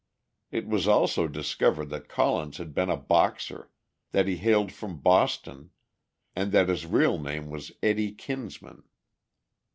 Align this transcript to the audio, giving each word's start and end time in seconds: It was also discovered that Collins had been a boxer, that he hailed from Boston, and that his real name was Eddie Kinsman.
It 0.49 0.65
was 0.67 0.87
also 0.87 1.27
discovered 1.27 1.89
that 1.91 2.09
Collins 2.09 2.57
had 2.57 2.73
been 2.73 2.89
a 2.89 2.97
boxer, 2.97 3.69
that 4.13 4.25
he 4.27 4.37
hailed 4.37 4.71
from 4.71 4.99
Boston, 4.99 5.69
and 6.35 6.51
that 6.53 6.69
his 6.69 6.87
real 6.87 7.19
name 7.19 7.51
was 7.51 7.71
Eddie 7.83 8.13
Kinsman. 8.13 8.81